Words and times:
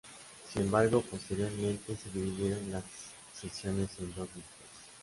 Sin 0.51 0.63
embargo, 0.63 1.01
posteriormente 1.03 1.95
se 1.95 2.09
dividieron 2.09 2.71
las 2.71 2.83
sesiones 3.39 3.87
en 3.99 4.07
dos 4.15 4.27
discos. 4.33 4.67